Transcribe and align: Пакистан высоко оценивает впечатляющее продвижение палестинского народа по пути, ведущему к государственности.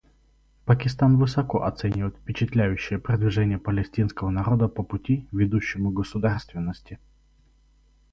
Пакистан 0.65 1.15
высоко 1.19 1.61
оценивает 1.61 2.15
впечатляющее 2.15 2.97
продвижение 2.97 3.59
палестинского 3.59 4.31
народа 4.31 4.67
по 4.67 4.81
пути, 4.81 5.27
ведущему 5.31 5.91
к 5.91 5.97
государственности. 5.97 6.97